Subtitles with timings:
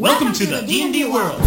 [0.00, 1.38] Welcome to the D&D world.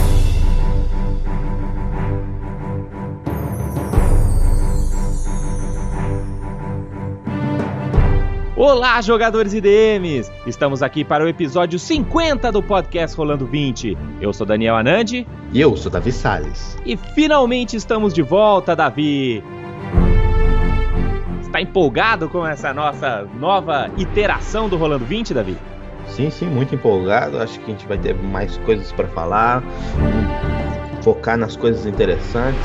[8.55, 10.31] Olá, jogadores e DMs!
[10.45, 13.97] Estamos aqui para o episódio 50 do podcast Rolando 20.
[14.21, 16.77] Eu sou Daniel Anandi E eu sou Davi Salles.
[16.85, 19.43] e finalmente estamos de volta, Davi!
[21.41, 25.57] Está empolgado com essa nossa nova iteração do Rolando 20, Davi?
[26.07, 27.37] Sim, sim, muito empolgado.
[27.39, 29.63] Acho que a gente vai ter mais coisas para falar,
[31.01, 32.61] focar nas coisas interessantes.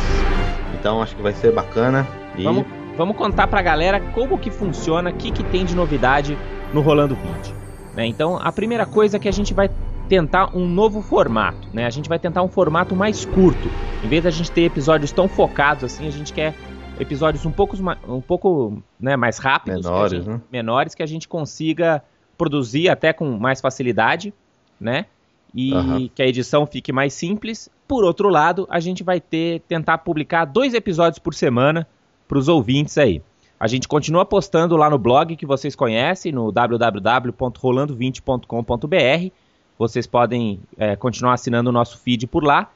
[0.78, 2.06] Então acho que vai ser bacana.
[2.36, 2.64] E Vamos,
[2.96, 6.36] vamos contar pra galera como que funciona, o que, que tem de novidade
[6.72, 7.54] no Rolando 20.
[7.94, 8.06] né?
[8.06, 9.70] Então, a primeira coisa é que a gente vai
[10.08, 11.84] tentar um novo formato, né?
[11.84, 13.68] A gente vai tentar um formato mais curto.
[14.04, 16.54] Em vez da gente ter episódios tão focados assim, a gente quer
[17.00, 17.76] episódios um pouco,
[18.08, 20.40] um pouco né, mais rápidos, que Menores, gente- né?
[20.50, 22.02] menores, que a gente consiga
[22.38, 24.32] produzir até com mais facilidade,
[24.80, 25.06] né?
[25.54, 26.08] E Aham.
[26.14, 27.68] que a edição fique mais simples.
[27.86, 31.86] Por outro lado, a gente vai ter tentar publicar dois episódios por semana
[32.28, 33.20] para os ouvintes aí.
[33.58, 39.32] A gente continua postando lá no blog que vocês conhecem, no www.rolando20.com.br.
[39.76, 42.70] Vocês podem é, continuar assinando o nosso feed por lá.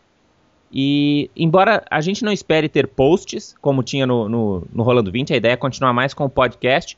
[0.72, 5.34] E embora a gente não espere ter posts, como tinha no, no, no Rolando 20,
[5.34, 6.96] a ideia é continuar mais com o podcast.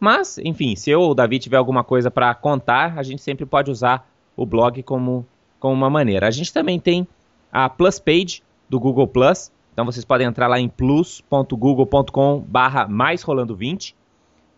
[0.00, 3.44] Mas, enfim, se eu ou o Davi tiver alguma coisa para contar, a gente sempre
[3.44, 5.26] pode usar o blog como,
[5.58, 6.26] como uma maneira.
[6.26, 7.06] A gente também tem
[7.52, 9.52] a Plus Page do Google Plus.
[9.74, 13.94] Então vocês podem entrar lá em plus.google.com barra mais rolando 20.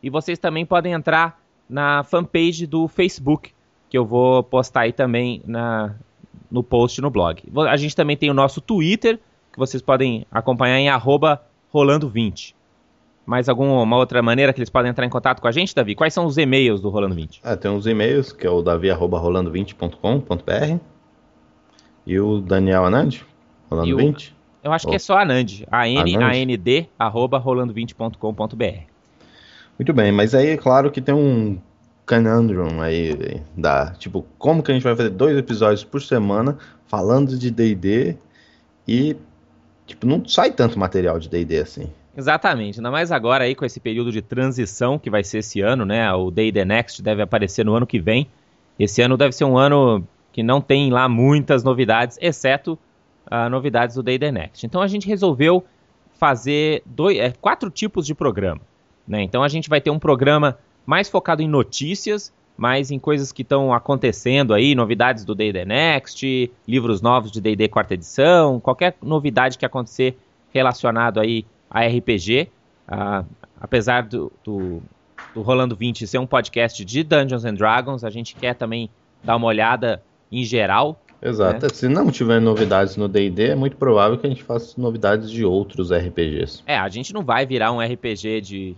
[0.00, 3.52] E vocês também podem entrar na fanpage do Facebook,
[3.88, 5.94] que eu vou postar aí também na,
[6.50, 7.42] no post no blog.
[7.68, 9.18] A gente também tem o nosso Twitter,
[9.52, 12.54] que vocês podem acompanhar em arroba rolando20.
[13.24, 15.94] Mais alguma outra maneira que eles podem entrar em contato com a gente, Davi?
[15.94, 17.40] Quais são os e-mails do Rolando 20?
[17.44, 20.78] ah, tem uns e-mails, que é o davi.rolando20.com.br
[22.06, 23.20] e o Daniel Anand,
[23.70, 24.34] Rolando E o- 20.
[24.62, 24.96] Eu acho que Oh.
[24.96, 25.64] é só Anand.
[25.70, 26.88] A-N-A-N-D, Anand.
[26.98, 28.80] arroba rolando20.com.br.
[29.78, 31.58] Muito bem, mas aí é claro que tem um
[32.06, 37.36] conundrum aí da, tipo, como que a gente vai fazer dois episódios por semana falando
[37.38, 38.16] de D&D
[38.86, 39.16] e
[39.86, 41.90] tipo, não sai tanto material de D&D assim.
[42.16, 45.84] Exatamente, ainda mais agora aí com esse período de transição que vai ser esse ano,
[45.84, 46.12] né?
[46.12, 48.28] O Day The Next deve aparecer no ano que vem.
[48.78, 52.78] Esse ano deve ser um ano que não tem lá muitas novidades, exceto
[53.26, 54.66] ah, novidades do Day The Next.
[54.66, 55.64] Então a gente resolveu
[56.18, 58.60] fazer dois, é, quatro tipos de programa.
[59.06, 59.22] Né?
[59.22, 63.42] Então a gente vai ter um programa mais focado em notícias, mais em coisas que
[63.42, 68.96] estão acontecendo aí, novidades do Day The Next, livros novos de D&D quarta edição, qualquer
[69.02, 70.18] novidade que acontecer
[70.52, 72.48] relacionado aí a RPG.
[72.86, 73.24] Ah,
[73.60, 74.82] apesar do, do,
[75.34, 78.90] do Rolando 20 ser um podcast de Dungeons and Dragons, a gente quer também
[79.24, 81.00] dar uma olhada em geral.
[81.22, 81.72] Exato.
[81.74, 85.44] Se não tiver novidades no D&D, é muito provável que a gente faça novidades de
[85.44, 86.62] outros RPGs.
[86.66, 88.76] É, a gente não vai virar um RPG de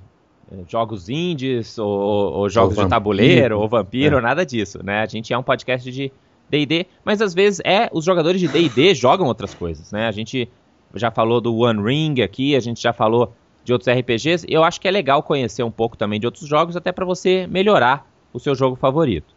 [0.53, 2.91] eh, jogos indies ou, ou jogos de vampiro.
[2.91, 4.21] tabuleiro ou vampiro, É.
[4.21, 5.01] nada disso, né?
[5.01, 6.13] A gente é um podcast de
[6.51, 10.07] D&D, mas às vezes é os jogadores de D&D jogam outras coisas, né?
[10.07, 10.47] A gente
[10.95, 13.33] já falou do One Ring aqui, a gente já falou
[13.65, 14.47] de outros RPGs.
[14.49, 17.47] Eu acho que é legal conhecer um pouco também de outros jogos, até para você
[17.47, 19.35] melhorar o seu jogo favorito.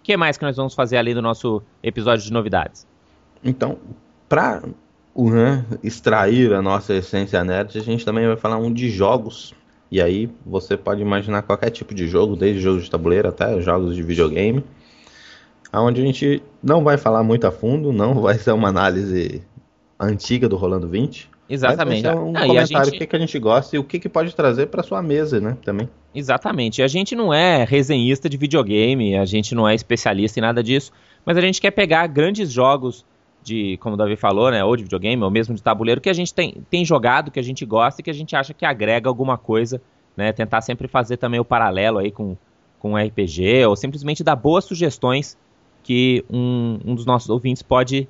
[0.00, 2.86] O que mais que nós vamos fazer além do nosso episódio de novidades?
[3.44, 3.78] Então,
[4.28, 4.62] para
[5.14, 9.54] né, extrair a nossa essência nerd, a gente também vai falar um de jogos.
[9.90, 13.94] E aí você pode imaginar qualquer tipo de jogo, desde jogos de tabuleiro até jogos
[13.94, 14.64] de videogame.
[15.72, 19.42] Onde a gente não vai falar muito a fundo, não vai ser uma análise
[19.98, 21.28] antiga do Rolando 20.
[21.50, 22.02] Exatamente.
[22.02, 23.78] Mas vai ser um Ah, e comentário gente- o que, que a gente gosta e
[23.78, 25.56] o que, que pode trazer para sua mesa, né?
[25.64, 25.88] Também.
[26.14, 26.82] Exatamente.
[26.82, 30.92] A gente não é resenhista de videogame, a gente não é especialista em nada disso,
[31.24, 33.04] mas a gente quer pegar grandes jogos
[33.42, 36.12] de, como o Davi falou, né, ou de videogame, ou mesmo de tabuleiro, que a
[36.12, 39.08] gente tem, tem jogado, que a gente gosta e que a gente acha que agrega
[39.08, 39.80] alguma coisa,
[40.16, 40.32] né?
[40.32, 42.36] Tentar sempre fazer também o paralelo aí com,
[42.78, 45.36] com o RPG, ou simplesmente dar boas sugestões
[45.82, 48.06] que um, um dos nossos ouvintes pode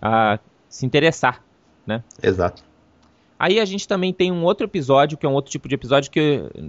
[0.00, 0.38] ah,
[0.68, 1.42] se interessar.
[2.22, 2.62] Exato.
[3.38, 6.10] Aí a gente também tem um outro episódio, que é um outro tipo de episódio
[6.10, 6.18] que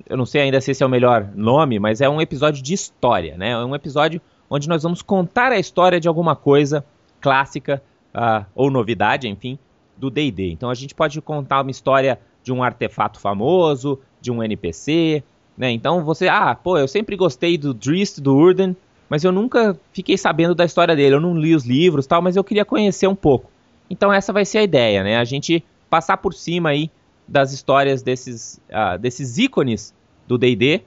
[0.09, 2.73] eu- não sei ainda se esse é o melhor nome, mas é um episódio de
[2.73, 3.49] história, né?
[3.51, 6.85] É um episódio onde nós vamos contar a história de alguma coisa
[7.19, 7.81] clássica
[8.13, 9.57] ah, ou novidade, enfim,
[9.97, 10.51] do D&D.
[10.51, 15.23] Então a gente pode contar uma história de um artefato famoso, de um NPC,
[15.57, 15.71] né?
[15.71, 18.75] Então você, ah, pô, eu sempre gostei do Drist, do Urden,
[19.09, 21.15] mas eu nunca fiquei sabendo da história dele.
[21.15, 23.49] Eu não li os livros, tal, mas eu queria conhecer um pouco.
[23.89, 25.17] Então essa vai ser a ideia, né?
[25.17, 26.91] A gente passar por cima aí
[27.27, 29.93] das histórias desses, ah, desses ícones
[30.27, 30.81] do D&D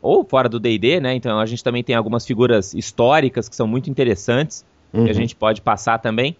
[0.00, 1.14] ou fora do D&D, né?
[1.14, 5.04] Então a gente também tem algumas figuras históricas que são muito interessantes uhum.
[5.04, 5.20] que a uhum.
[5.20, 6.36] gente pode passar também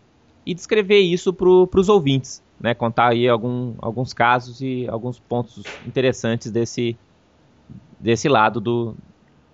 [0.47, 2.75] e descrever isso para os ouvintes, né?
[2.75, 6.97] Contar aí algum, alguns casos e alguns pontos interessantes desse,
[7.99, 8.95] desse lado do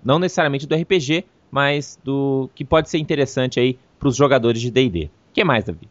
[0.04, 4.70] não necessariamente do RPG, mas do que pode ser interessante aí para os jogadores de
[4.70, 5.06] D&D.
[5.06, 5.88] O que mais, Davi?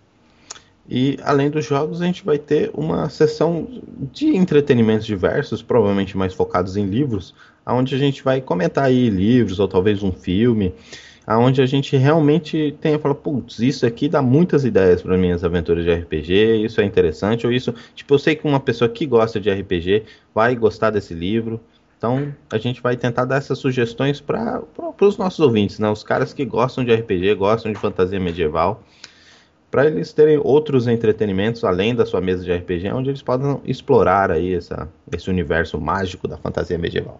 [0.89, 3.68] E além dos jogos, a gente vai ter uma sessão
[4.12, 7.33] de entretenimentos diversos, provavelmente mais focados em livros,
[7.65, 10.74] onde a gente vai comentar aí livros ou talvez um filme,
[11.25, 15.85] aonde a gente realmente tenha fala, putz, isso aqui dá muitas ideias para minhas aventuras
[15.85, 19.39] de RPG, isso é interessante, ou isso, tipo, eu sei que uma pessoa que gosta
[19.39, 20.03] de RPG
[20.36, 21.62] vai gostar desse livro.
[21.97, 24.62] Então, a gente vai tentar dar essas sugestões para
[25.00, 25.89] os nossos ouvintes, né?
[25.89, 28.83] Os caras que gostam de RPG, gostam de fantasia medieval
[29.73, 34.29] para eles terem outros entretenimentos além da sua mesa de RPG, onde eles podem explorar
[34.29, 37.19] aí essa, esse universo mágico da fantasia medieval.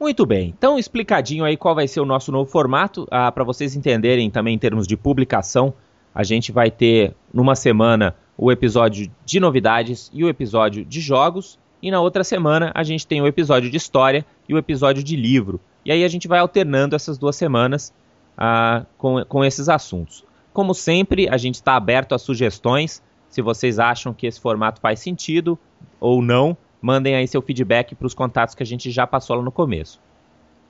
[0.00, 3.76] Muito bem, então explicadinho aí qual vai ser o nosso novo formato, ah, para vocês
[3.76, 5.72] entenderem também em termos de publicação,
[6.12, 11.56] a gente vai ter numa semana o episódio de novidades e o episódio de jogos,
[11.80, 15.14] e na outra semana a gente tem o episódio de história e o episódio de
[15.14, 15.60] livro.
[15.84, 17.94] E aí a gente vai alternando essas duas semanas
[18.36, 20.28] ah, com, com esses assuntos.
[20.52, 23.02] Como sempre, a gente está aberto a sugestões.
[23.28, 25.58] Se vocês acham que esse formato faz sentido
[26.00, 29.42] ou não, mandem aí seu feedback para os contatos que a gente já passou lá
[29.42, 30.00] no começo.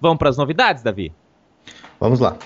[0.00, 1.12] Vamos para as novidades, Davi?
[1.99, 2.37] Vamos lá.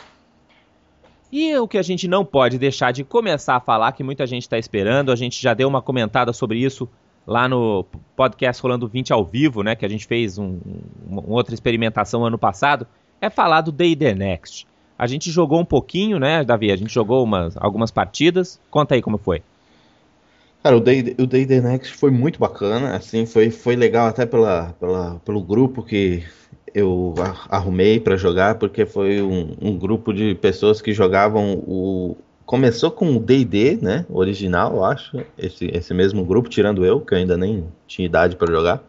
[1.33, 4.43] E o que a gente não pode deixar de começar a falar, que muita gente
[4.43, 6.89] está esperando, a gente já deu uma comentada sobre isso
[7.27, 7.85] lá no
[8.15, 10.61] podcast Rolando 20 ao vivo, né, que a gente fez um,
[11.09, 12.87] uma outra experimentação ano passado,
[13.21, 14.67] é falar do Day The Next.
[14.99, 16.71] A gente jogou um pouquinho, né, Davi?
[16.71, 18.61] A gente jogou umas, algumas partidas.
[18.71, 19.43] Conta aí como foi.
[20.63, 24.25] Cara, o Day, o Day The Next foi muito bacana, assim, foi, foi legal até
[24.25, 26.25] pela, pela, pelo grupo que
[26.75, 27.15] eu
[27.51, 32.17] arrumei para jogar, porque foi um, um, grupo de pessoas que jogavam o...
[32.47, 37.13] Começou com o D&D, né, original, eu acho, esse, esse mesmo grupo, tirando eu, que
[37.13, 38.83] eu ainda nem tinha idade para jogar.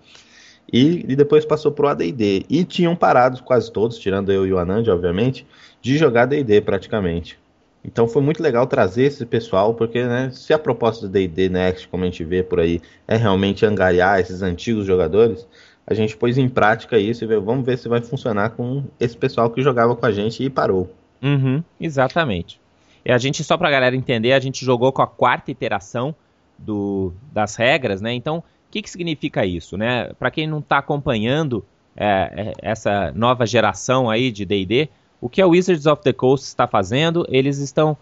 [0.72, 2.46] E, e, depois passou pro AD&D.
[2.50, 5.46] E tinham parado quase todos, tirando eu e o Anand, obviamente,
[5.86, 7.38] de jogar D&D praticamente.
[7.84, 11.88] Então foi muito legal trazer esse pessoal, porque né, se a proposta do D&D Next,
[11.90, 15.48] como a gente vê por aí, é realmente angariar esses antigos jogadores,
[15.86, 19.48] a gente pôs em prática isso e vamos ver se vai funcionar com esse pessoal
[19.52, 20.92] que jogava com a gente e parou.
[21.22, 22.60] Uhum, exatamente.
[23.06, 26.16] E a gente, só pra galera entender, a gente jogou com a quarta iteração
[26.58, 28.12] do, das regras, né?
[28.12, 30.12] Então, o que, que significa isso, né?
[30.18, 31.64] Para quem não está acompanhando
[31.96, 34.90] é, é, essa nova geração aí de D&D,
[35.26, 37.26] o que a Wizards of the Coast está fazendo?
[37.28, 37.98] Eles estão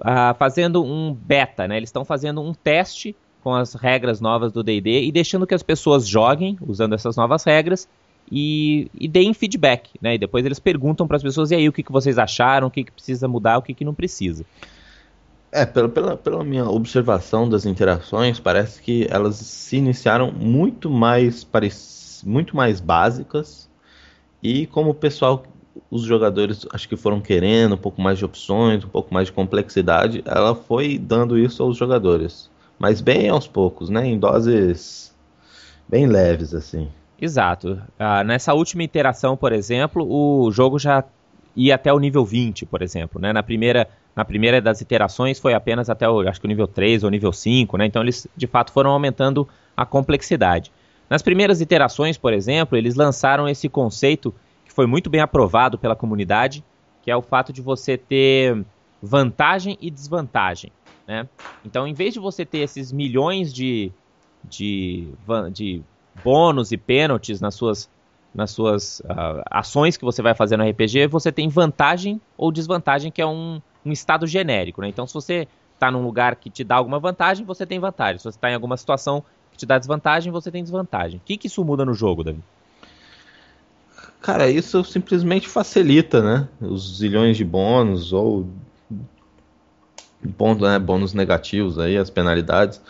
[0.00, 1.76] uh, fazendo um beta, né?
[1.76, 3.14] Eles estão fazendo um teste
[3.44, 7.44] com as regras novas do D&D e deixando que as pessoas joguem usando essas novas
[7.44, 7.86] regras
[8.30, 10.14] e, e deem feedback, né?
[10.14, 12.70] E depois eles perguntam para as pessoas e aí o que, que vocês acharam, o
[12.70, 14.42] que, que precisa mudar, o que, que não precisa.
[15.52, 21.46] É, pela, pela, pela minha observação das interações, parece que elas se iniciaram muito mais,
[22.24, 23.68] muito mais básicas
[24.42, 25.44] e como o pessoal
[25.92, 29.32] os jogadores acho que foram querendo um pouco mais de opções, um pouco mais de
[29.32, 32.50] complexidade, ela foi dando isso aos jogadores.
[32.78, 34.06] Mas bem aos poucos, né?
[34.06, 35.14] Em doses
[35.86, 36.88] bem leves, assim.
[37.20, 37.78] Exato.
[37.98, 41.04] Ah, nessa última iteração, por exemplo, o jogo já
[41.54, 43.20] ia até o nível 20, por exemplo.
[43.20, 43.30] Né?
[43.30, 43.86] Na, primeira,
[44.16, 47.34] na primeira das iterações foi apenas até o, acho que o nível 3 ou nível
[47.34, 47.84] 5, né?
[47.84, 49.46] Então eles de fato foram aumentando
[49.76, 50.72] a complexidade.
[51.10, 54.34] Nas primeiras iterações, por exemplo, eles lançaram esse conceito
[54.72, 56.64] que foi muito bem aprovado pela comunidade,
[57.02, 58.64] que é o fato de você ter
[59.02, 60.72] vantagem e desvantagem.
[61.06, 61.28] Né?
[61.64, 63.92] Então, em vez de você ter esses milhões de,
[64.42, 65.08] de,
[65.52, 65.82] de
[66.24, 67.90] bônus e pênaltis nas suas,
[68.34, 73.12] nas suas uh, ações que você vai fazer no RPG, você tem vantagem ou desvantagem,
[73.12, 74.80] que é um, um estado genérico.
[74.80, 74.88] Né?
[74.88, 78.18] Então, se você está num lugar que te dá alguma vantagem, você tem vantagem.
[78.18, 81.18] Se você está em alguma situação que te dá desvantagem, você tem desvantagem.
[81.18, 82.42] O que, que isso muda no jogo, David?
[84.20, 86.48] Cara, isso simplesmente facilita, né?
[86.60, 88.48] Os zilhões de bônus ou
[90.22, 92.80] bônus, né, bônus negativos aí, as penalidades.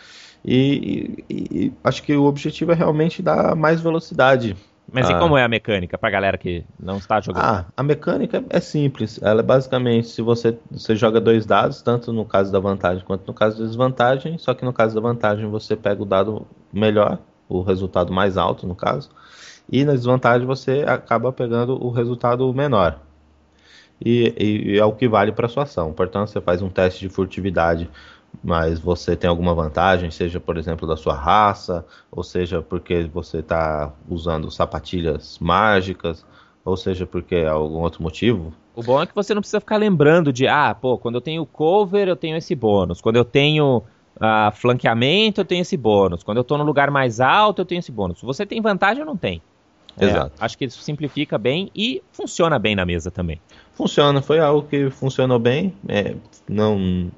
[0.45, 4.55] E, e, e, acho que o objetivo é realmente dar mais velocidade.
[4.91, 7.43] Mas e como é a mecânica para galera que não está jogando?
[7.43, 9.19] Ah, a mecânica é simples.
[9.23, 13.25] Ela é basicamente se você, você joga dois dados, tanto no caso da vantagem quanto
[13.25, 17.17] no caso da desvantagem, só que no caso da vantagem você pega o dado melhor,
[17.47, 19.09] o resultado mais alto no caso
[19.71, 22.99] e na desvantagem você acaba pegando o resultado menor.
[24.03, 25.93] E, e, é o que vale para sua ação.
[25.93, 27.89] Portanto, você faz um teste de furtividade,
[28.43, 33.39] mas você tem alguma vantagem, seja por exemplo da sua raça, ou seja porque você
[33.39, 36.25] está usando sapatilhas mágicas,
[36.65, 40.33] ou seja porque algum outro motivo, O bom é que você não precisa ficar lembrando
[40.33, 43.83] de, ah, pô, quando eu tenho cover eu tenho esse bônus, quando eu tenho
[44.17, 47.79] uh, flanqueamento eu tenho esse bônus, quando eu tô no lugar mais alto eu tenho
[47.79, 48.21] esse bônus.
[48.21, 49.41] Você tem vantagem ou não tem?
[49.97, 50.31] É, Exato.
[50.39, 53.39] acho que isso simplifica bem e funciona bem na mesa também.
[53.73, 55.73] Funciona, foi algo que funcionou bem.
[55.87, 56.15] É,
[56.47, 57.11] não.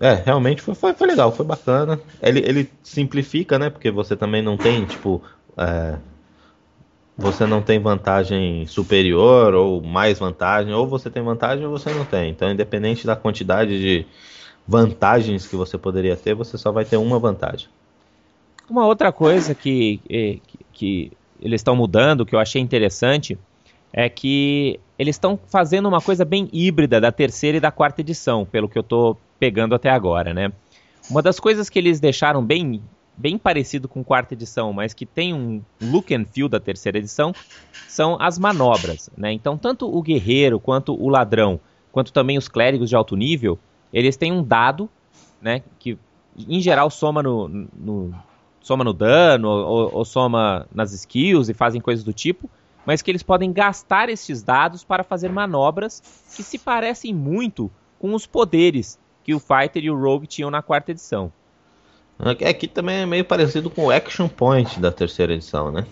[0.00, 2.00] É, realmente foi, foi, foi legal, foi bacana.
[2.22, 3.70] Ele, ele simplifica, né?
[3.70, 5.22] Porque você também não tem, tipo.
[5.56, 5.96] É,
[7.16, 12.04] você não tem vantagem superior ou mais vantagem, ou você tem vantagem ou você não
[12.04, 12.30] tem.
[12.30, 14.06] Então, independente da quantidade de
[14.66, 17.68] vantagens que você poderia ter, você só vai ter uma vantagem.
[18.70, 20.42] Uma outra coisa que, que,
[20.72, 23.38] que eles estão mudando, que eu achei interessante,
[23.92, 28.44] é que eles estão fazendo uma coisa bem híbrida da terceira e da quarta edição,
[28.44, 30.52] pelo que eu estou pegando até agora, né?
[31.10, 32.82] Uma das coisas que eles deixaram bem
[33.16, 37.34] bem parecido com quarta edição, mas que tem um look and feel da terceira edição,
[37.88, 39.32] são as manobras, né?
[39.32, 41.58] Então, tanto o guerreiro quanto o ladrão,
[41.90, 43.58] quanto também os clérigos de alto nível,
[43.92, 44.88] eles têm um dado,
[45.42, 45.98] né, que
[46.38, 48.14] em geral soma no, no
[48.60, 52.50] soma no dano ou, ou soma nas skills e fazem coisas do tipo,
[52.84, 56.02] mas que eles podem gastar esses dados para fazer manobras
[56.34, 60.62] que se parecem muito com os poderes que o Fighter e o Rogue tinham na
[60.62, 61.30] quarta edição.
[62.18, 65.86] Aqui também é meio parecido com o Action Point da terceira edição, né?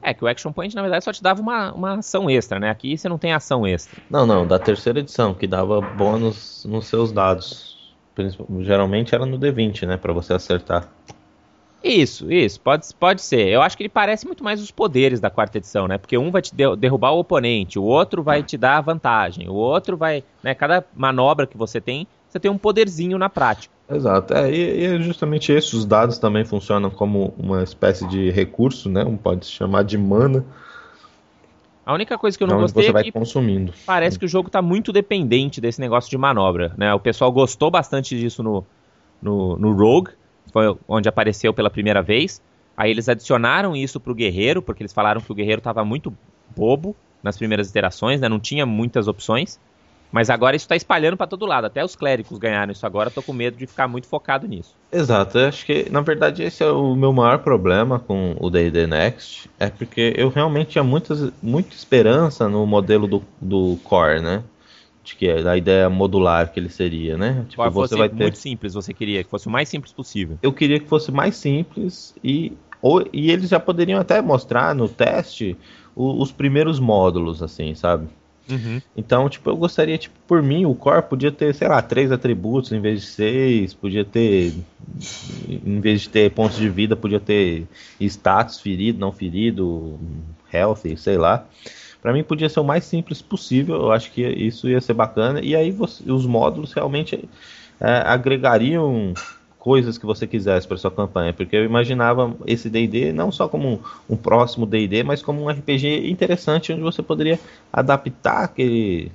[0.00, 2.70] É, que o Action Point, na verdade, só te dava uma, uma ação extra, né?
[2.70, 4.00] Aqui você não tem ação extra.
[4.08, 7.76] Não, não, da terceira edição, que dava bônus nos seus dados.
[8.60, 9.96] Geralmente era no D20, né?
[9.96, 10.88] Pra você acertar.
[11.82, 13.46] Isso, isso, pode, pode ser.
[13.48, 15.96] Eu acho que ele parece muito mais os poderes da quarta edição, né?
[15.96, 19.96] Porque um vai te derrubar o oponente, o outro vai te dar vantagem, o outro
[19.96, 20.24] vai.
[20.42, 23.72] Né, cada manobra que você tem, você tem um poderzinho na prática.
[23.88, 25.76] Exato, é, e, e é justamente isso.
[25.76, 29.04] Os dados também funcionam como uma espécie de recurso, né?
[29.04, 30.44] Um pode se chamar de mana.
[31.86, 33.72] A única coisa que eu não gostei você é vai que consumindo.
[33.86, 36.92] parece que o jogo está muito dependente desse negócio de manobra, né?
[36.92, 38.66] O pessoal gostou bastante disso no,
[39.22, 40.10] no, no Rogue,
[40.52, 42.42] foi onde apareceu pela primeira vez.
[42.76, 46.14] Aí eles adicionaram isso pro Guerreiro, porque eles falaram que o Guerreiro estava muito
[46.56, 48.28] bobo nas primeiras iterações, né?
[48.28, 49.58] Não tinha muitas opções.
[50.10, 51.66] Mas agora isso está espalhando para todo lado.
[51.66, 53.10] Até os clérigos ganharam isso agora.
[53.10, 54.74] Tô com medo de ficar muito focado nisso.
[54.90, 55.38] Exato.
[55.38, 59.50] Eu acho que, na verdade, esse é o meu maior problema com o D&D Next.
[59.58, 64.42] É porque eu realmente tinha muitas, muita esperança no modelo do, do Core, né?
[65.08, 67.46] De que é a ideia modular que ele seria, né?
[67.48, 68.14] Tipo, você vai ter...
[68.14, 70.38] muito simples, você queria que fosse o mais simples possível.
[70.42, 74.86] Eu queria que fosse mais simples e, ou, e eles já poderiam até mostrar no
[74.86, 75.56] teste
[75.96, 78.06] o, os primeiros módulos, assim, sabe?
[78.50, 78.82] Uhum.
[78.94, 82.70] Então, tipo, eu gostaria, tipo, por mim, o core podia ter, sei lá, três atributos
[82.72, 84.52] em vez de seis, podia ter,
[85.48, 87.66] em vez de ter pontos de vida, podia ter
[87.98, 89.98] status, ferido, não ferido,
[90.52, 91.46] healthy, sei lá.
[92.00, 95.40] Para mim podia ser o mais simples possível, eu acho que isso ia ser bacana,
[95.40, 97.28] e aí você, os módulos realmente
[97.80, 99.12] é, agregariam
[99.58, 103.68] coisas que você quisesse para sua campanha, porque eu imaginava esse D&D não só como
[103.68, 107.38] um, um próximo D&D, mas como um RPG interessante onde você poderia
[107.72, 109.10] adaptar aquele,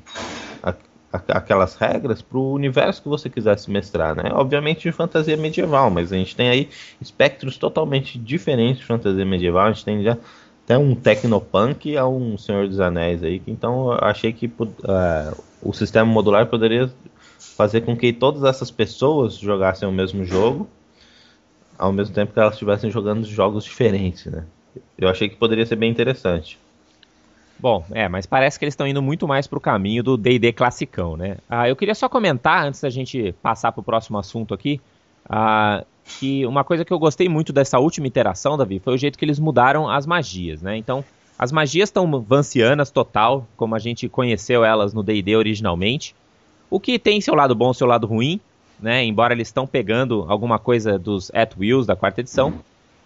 [1.12, 4.32] aquelas regras para o universo que você quisesse mestrar, né?
[4.34, 9.68] Obviamente de fantasia medieval, mas a gente tem aí espectros totalmente diferentes de fantasia medieval,
[9.68, 10.18] a gente tem já
[10.64, 15.74] até um Tecnopunk a um Senhor dos Anéis aí, então eu achei que uh, o
[15.74, 16.90] sistema modular poderia
[17.38, 20.68] fazer com que todas essas pessoas jogassem o mesmo jogo,
[21.78, 24.46] ao mesmo tempo que elas estivessem jogando jogos diferentes, né?
[24.98, 26.58] Eu achei que poderia ser bem interessante.
[27.60, 30.52] Bom, é, mas parece que eles estão indo muito mais para o caminho do D&D
[30.54, 31.38] classicão, né?
[31.50, 34.82] Ah, eu queria só comentar, antes da gente passar para o próximo assunto aqui,
[35.30, 39.18] ah, que uma coisa que eu gostei muito dessa última iteração, Davi, foi o jeito
[39.18, 40.78] que eles mudaram as magias, né?
[40.78, 41.04] Então,
[41.38, 46.16] as magias estão vancianas total, como a gente conheceu elas no D&D originalmente,
[46.70, 48.40] o que tem seu lado bom, seu lado ruim,
[48.80, 49.04] né?
[49.04, 52.54] Embora eles estão pegando alguma coisa dos At Wheels da quarta edição.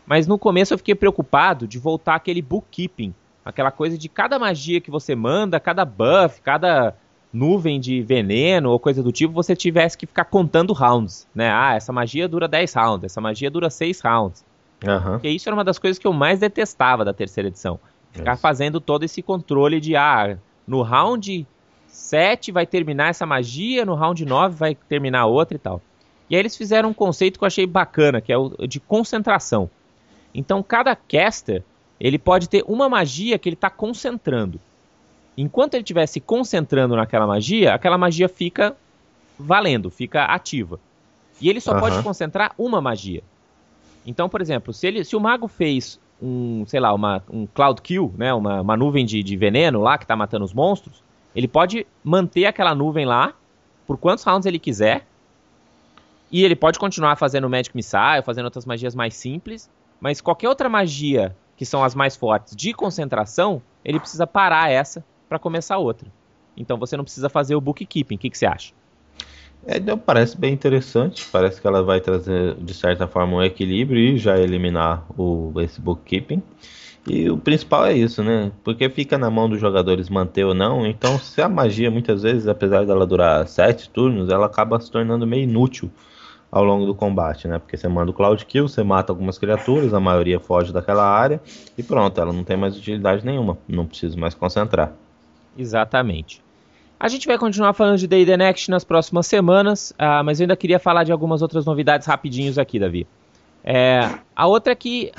[0.05, 3.13] Mas no começo eu fiquei preocupado de voltar aquele bookkeeping,
[3.43, 6.95] aquela coisa de cada magia que você manda, cada buff, cada
[7.31, 11.49] nuvem de veneno ou coisa do tipo, você tivesse que ficar contando rounds, né?
[11.51, 14.45] Ah, essa magia dura 10 rounds, essa magia dura 6 rounds.
[14.83, 15.11] Uhum.
[15.13, 17.79] Porque isso era uma das coisas que eu mais detestava da terceira edição.
[18.11, 18.41] Ficar yes.
[18.41, 21.45] fazendo todo esse controle de, ah, no round
[21.87, 25.81] 7 vai terminar essa magia, no round 9 vai terminar outra e tal.
[26.29, 29.69] E aí eles fizeram um conceito que eu achei bacana, que é o de concentração.
[30.33, 31.63] Então cada caster,
[31.99, 34.59] ele pode ter uma magia que ele está concentrando.
[35.37, 38.75] Enquanto ele estiver se concentrando naquela magia, aquela magia fica
[39.37, 40.79] valendo, fica ativa.
[41.39, 41.79] E ele só uhum.
[41.79, 43.21] pode concentrar uma magia.
[44.05, 47.81] Então, por exemplo, se, ele, se o mago fez um, sei lá, uma, um cloud
[47.81, 51.03] kill, né, uma, uma nuvem de, de veneno lá que está matando os monstros,
[51.35, 53.33] Ele pode manter aquela nuvem lá
[53.85, 55.05] por quantos rounds ele quiser.
[56.31, 59.69] E ele pode continuar fazendo Magic Missile, fazendo outras magias mais simples.
[59.99, 65.05] Mas qualquer outra magia, que são as mais fortes, de concentração, ele precisa parar essa
[65.27, 66.07] para começar outra.
[66.55, 68.15] Então você não precisa fazer o bookkeeping.
[68.15, 68.73] O que, que você acha?
[69.65, 71.25] É, parece bem interessante.
[71.31, 75.79] Parece que ela vai trazer, de certa forma, um equilíbrio e já eliminar o, esse
[75.81, 76.41] bookkeeping.
[77.07, 78.51] E o principal é isso, né?
[78.63, 80.85] Porque fica na mão dos jogadores manter ou não.
[80.85, 85.25] Então, se a magia, muitas vezes, apesar dela durar sete turnos, ela acaba se tornando
[85.25, 85.89] meio inútil
[86.51, 87.59] ao longo do combate, né?
[87.59, 91.41] Porque você manda o Cloud Kill, você mata algumas criaturas, a maioria foge daquela área
[91.77, 93.57] e pronto, ela não tem mais utilidade nenhuma.
[93.67, 94.93] Não precisa mais concentrar.
[95.57, 96.41] Exatamente.
[96.99, 100.55] A gente vai continuar falando de Day Next nas próximas semanas, uh, mas eu ainda
[100.55, 103.05] queria falar de algumas outras novidades rapidinhos aqui, Davi.
[103.63, 105.11] É, a outra é que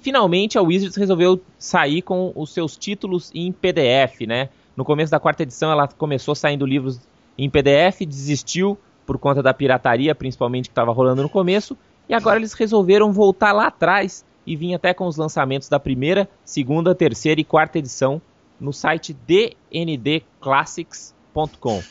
[0.00, 4.50] finalmente a Wizards resolveu sair com os seus títulos em PDF, né?
[4.76, 7.00] No começo da quarta edição ela começou saindo livros
[7.38, 11.76] em PDF, desistiu por conta da pirataria, principalmente que estava rolando no começo,
[12.08, 16.28] e agora eles resolveram voltar lá atrás e vir até com os lançamentos da primeira,
[16.44, 18.20] segunda, terceira e quarta edição
[18.62, 21.82] no site dndclassics.com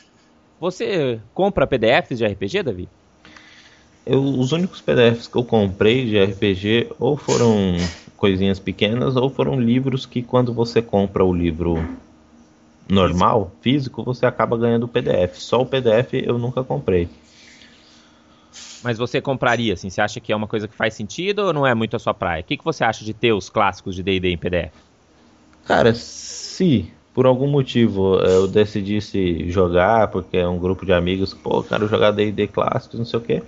[0.59, 2.87] você compra PDFs de RPG, Davi?
[4.05, 7.77] Eu, os únicos PDFs que eu comprei de RPG ou foram
[8.15, 11.83] coisinhas pequenas ou foram livros que quando você compra o livro
[12.87, 15.37] normal, físico, você acaba ganhando o PDF.
[15.37, 17.09] Só o PDF eu nunca comprei.
[18.83, 21.65] Mas você compraria, assim, você acha que é uma coisa que faz sentido ou não
[21.65, 22.41] é muito a sua praia?
[22.41, 24.71] O que, que você acha de ter os clássicos de D&D em PDF?
[25.65, 25.93] Cara,
[26.61, 31.63] se por algum motivo eh, eu decidisse jogar, porque é um grupo de amigos, pô,
[31.63, 33.43] quero jogar D&D clássicos, não sei o que,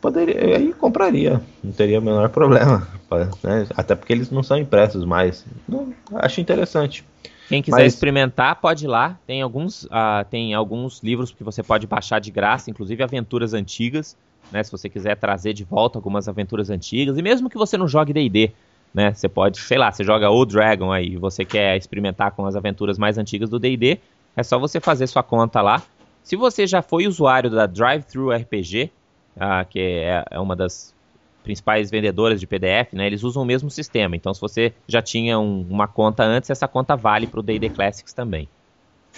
[0.00, 2.86] poderia, aí compraria, não teria o menor problema,
[3.42, 3.66] né?
[3.74, 7.04] até porque eles não são impressos mais, não, acho interessante.
[7.48, 7.94] Quem quiser Mas...
[7.94, 9.18] experimentar, pode ir lá.
[9.26, 14.16] Tem alguns, uh, tem alguns livros que você pode baixar de graça, inclusive aventuras antigas,
[14.50, 14.62] né?
[14.62, 18.14] Se você quiser trazer de volta algumas aventuras antigas, e mesmo que você não jogue
[18.14, 18.52] D&D,
[18.94, 19.12] né?
[19.12, 22.98] Você pode, sei lá, você joga o Dragon aí, você quer experimentar com as aventuras
[22.98, 23.98] mais antigas do D&D,
[24.36, 25.82] é só você fazer sua conta lá.
[26.22, 28.90] Se você já foi usuário da Drive-Thru RPG,
[29.38, 30.94] ah, que é, é, uma das
[31.42, 33.06] principais vendedoras de PDF, né?
[33.06, 34.14] Eles usam o mesmo sistema.
[34.14, 37.70] Então, se você já tinha um, uma conta antes, essa conta vale para o D&D
[37.70, 38.48] Classics também.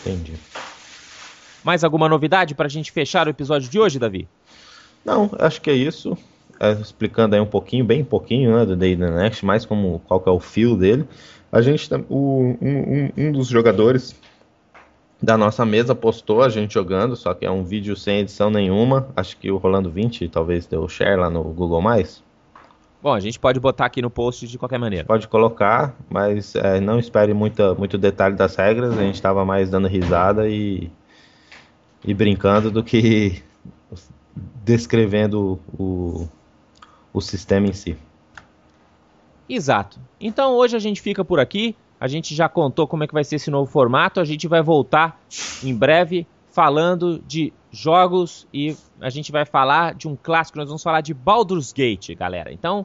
[0.01, 0.35] Entendi.
[1.63, 4.27] Mais alguma novidade para a gente fechar o episódio de hoje, Davi?
[5.05, 6.17] Não, acho que é isso
[6.81, 10.29] explicando aí um pouquinho, bem pouquinho, né, do Day the Next, mais como qual que
[10.29, 11.07] é o fio dele.
[11.51, 14.21] A gente, o, um, um, dos jogadores
[15.23, 19.09] da nossa mesa postou a gente jogando, só que é um vídeo sem edição nenhuma.
[19.15, 21.81] Acho que o Rolando 20 talvez deu share lá no Google+.
[23.05, 25.05] Bom, a gente pode botar aqui no post de qualquer maneira.
[25.05, 28.99] Pode colocar, mas é, não espere muita, muito detalhe das regras.
[28.99, 30.91] A gente estava mais dando risada e,
[32.03, 33.43] e brincando do que
[34.65, 36.27] descrevendo o,
[37.15, 37.97] o sistema em si.
[39.49, 40.01] Exato.
[40.21, 41.77] Então hoje a gente fica por aqui.
[42.01, 44.19] A gente já contou como é que vai ser esse novo formato.
[44.21, 45.19] A gente vai voltar
[45.63, 50.59] em breve falando de jogos e a gente vai falar de um clássico.
[50.59, 52.53] Nós vamos falar de Baldur's Gate, galera.
[52.53, 52.85] Então,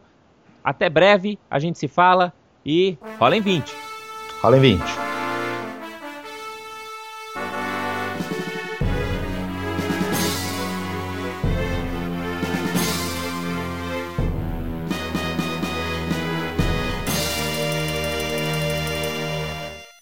[0.63, 1.39] até breve.
[1.49, 2.31] A gente se fala
[2.65, 3.73] e rola em 20.
[4.41, 5.08] Rola em 20.